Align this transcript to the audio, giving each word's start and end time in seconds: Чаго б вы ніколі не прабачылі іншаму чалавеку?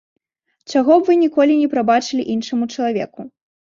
Чаго 0.73 0.93
б 1.01 1.11
вы 1.11 1.17
ніколі 1.23 1.59
не 1.61 1.69
прабачылі 1.73 2.27
іншаму 2.37 2.65
чалавеку? 2.77 3.21